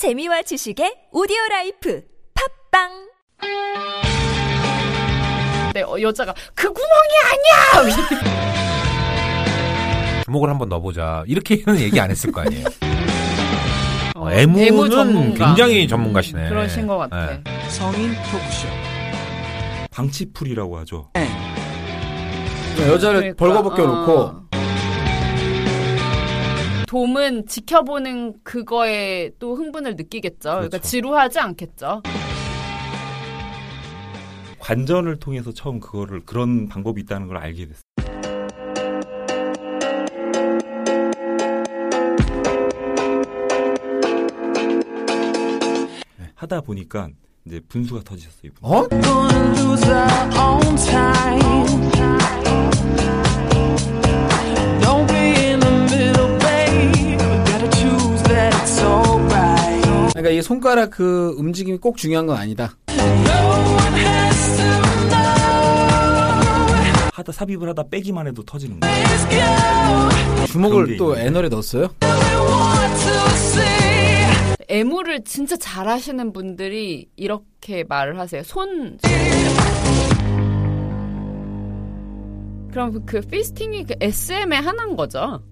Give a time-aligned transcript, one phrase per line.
[0.00, 2.02] 재미와 지식의 오디오 life
[2.72, 2.88] 팟빵
[5.74, 8.00] 네, 어, 여자가 그 구멍이 아니야.
[10.24, 11.24] 주목을 한번 넣어보자.
[11.26, 12.64] 이렇게는 얘기 안 했을 거 아니에요.
[14.16, 15.48] 어, 어, 애무는 애무 전문가.
[15.48, 16.48] 굉장히 전문가시네.
[16.48, 17.26] 그러신 것 같아.
[17.26, 17.44] 네.
[17.68, 18.68] 성인 토크쇼.
[19.90, 21.10] 방치플이라고 하죠.
[22.88, 24.39] 여자를 그러니까, 벌거벗겨 놓고 어.
[26.90, 30.40] 돔은 지켜보는 그거에 또 흥분을 느끼겠죠.
[30.50, 30.88] 그러니까 그렇죠.
[30.88, 32.02] 지루하지 않겠죠.
[34.58, 37.82] 관전을 통해서 처음 그거를 그런 방법이 있다는 걸 알게 됐어요.
[46.18, 47.10] 네, 하다 보니까
[47.44, 48.50] 이제 분수가 터지셨어요.
[48.50, 48.58] 이분.
[48.62, 48.88] 어?
[60.20, 62.76] 그러니까 이 손가락 그 움직임이 꼭 중요한 건 아니다.
[67.14, 70.46] 하다 삽입을 하다 빼기만 해도 터지는 거예요.
[70.46, 71.16] 주먹을 게 또.
[71.16, 71.88] 애널에 넣었어요?
[74.68, 78.42] 애무를 진짜 잘하시는 분들이 이렇게 말을 하세요.
[78.42, 78.98] 손.
[82.70, 85.42] 그럼 그 피스팅이 그 SM의 하나인 거죠.